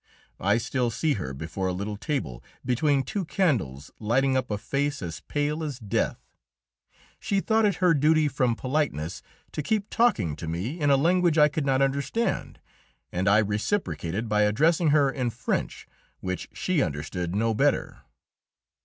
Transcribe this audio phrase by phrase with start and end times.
[0.39, 4.99] I still see her before a little table, between two candles lighting up a face
[5.03, 6.17] as pale as death.
[7.19, 11.37] She thought it her duty, from politeness, to keep talking to me in a language
[11.37, 12.59] I could not understand,
[13.11, 15.87] and I reciprocated by addressing her in French,
[16.19, 17.99] which she understood no better.